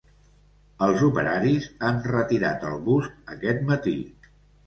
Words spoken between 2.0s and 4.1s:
retirat el bust aquest matí